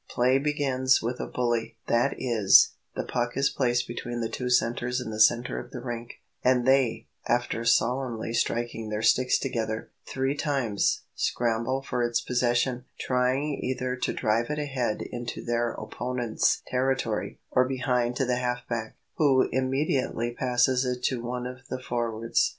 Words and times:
Play 0.09 0.39
begins 0.39 1.03
with 1.03 1.19
a 1.19 1.27
bully—that 1.27 2.15
is, 2.17 2.71
the 2.95 3.03
puck 3.03 3.37
is 3.37 3.51
placed 3.51 3.87
between 3.87 4.19
the 4.19 4.29
two 4.29 4.49
centres 4.49 4.99
in 4.99 5.11
the 5.11 5.19
centre 5.19 5.59
of 5.59 5.69
the 5.69 5.79
rink, 5.79 6.15
and 6.43 6.65
they, 6.67 7.05
after 7.27 7.63
solemnly 7.63 8.33
striking 8.33 8.89
their 8.89 9.03
sticks 9.03 9.37
together, 9.37 9.91
three 10.07 10.33
times, 10.33 11.03
scramble 11.13 11.83
for 11.83 12.01
its 12.01 12.19
possession, 12.19 12.85
trying 12.97 13.59
either 13.61 13.95
to 13.95 14.11
drive 14.11 14.49
it 14.49 14.57
ahead 14.57 15.03
into 15.03 15.45
their 15.45 15.73
opponents' 15.73 16.63
territory, 16.65 17.37
or 17.51 17.67
behind 17.67 18.15
to 18.15 18.25
the 18.25 18.37
half 18.37 18.67
back, 18.67 18.95
who 19.17 19.47
immediately 19.51 20.31
passes 20.31 20.83
it 20.83 21.03
to 21.03 21.21
one 21.21 21.45
of 21.45 21.67
the 21.67 21.79
forwards. 21.79 22.49